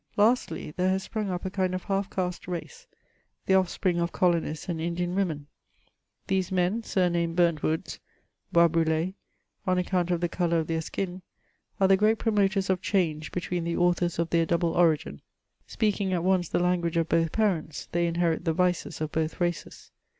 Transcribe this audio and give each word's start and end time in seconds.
Lastly, 0.17 0.71
there 0.71 0.89
has 0.89 1.03
sprung 1.03 1.29
up 1.29 1.45
a 1.45 1.51
kind 1.51 1.75
of 1.75 1.83
half 1.83 2.09
caste 2.09 2.47
race, 2.47 2.87
the 3.45 3.53
off 3.53 3.69
spring 3.69 3.99
of 3.99 4.11
colonists 4.11 4.67
and 4.67 4.81
Indian 4.81 5.13
women. 5.13 5.45
These 6.25 6.51
men, 6.51 6.81
sumamed 6.81 7.35
bumtwoods 7.35 7.99
(Bois 8.51 8.67
hrules), 8.67 9.13
on 9.67 9.77
account 9.77 10.09
of 10.09 10.19
the 10.19 10.27
colour 10.27 10.57
of 10.57 10.65
their 10.65 10.81
skin, 10.81 11.21
are 11.79 11.87
the 11.87 11.97
great 11.97 12.17
promoters 12.17 12.67
of 12.67 12.81
change 12.81 13.31
between 13.31 13.63
the 13.63 13.77
authors 13.77 14.17
of 14.17 14.31
their 14.31 14.47
double 14.47 14.73
ori^n. 14.73 15.19
Speaking 15.67 16.13
at 16.13 16.23
once 16.23 16.49
the 16.49 16.57
language 16.57 16.97
of 16.97 17.07
both 17.07 17.31
parents, 17.31 17.87
they 17.91 18.07
inherit 18.07 18.43
the 18.43 18.53
vices 18.53 19.01
of 19.01 19.11
both 19.11 19.39
races. 19.39 19.91